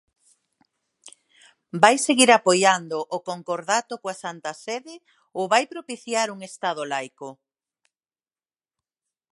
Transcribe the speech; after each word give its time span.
Vai 1.83 1.95
seguir 2.07 2.29
apoiando 2.33 2.97
o 3.15 3.19
concordato 3.29 3.93
coa 4.01 4.15
Santa 4.23 4.51
Sede, 4.63 4.95
ou 5.37 5.43
vai 5.53 5.63
propiciar 5.73 6.27
un 6.35 6.39
estado 6.49 6.81
laico? 6.93 7.29